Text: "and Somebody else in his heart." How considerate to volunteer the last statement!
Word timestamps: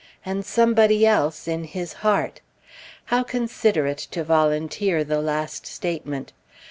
"and 0.25 0.43
Somebody 0.43 1.05
else 1.05 1.47
in 1.47 1.63
his 1.63 1.93
heart." 2.01 2.41
How 3.05 3.21
considerate 3.21 3.99
to 4.09 4.23
volunteer 4.23 5.03
the 5.03 5.21
last 5.21 5.67
statement! 5.67 6.33